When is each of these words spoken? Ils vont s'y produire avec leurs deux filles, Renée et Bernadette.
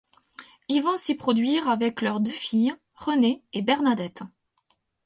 Ils 0.67 0.81
vont 0.81 0.97
s'y 0.97 1.13
produire 1.13 1.69
avec 1.69 2.01
leurs 2.01 2.21
deux 2.21 2.31
filles, 2.31 2.73
Renée 2.95 3.43
et 3.53 3.61
Bernadette. 3.61 4.23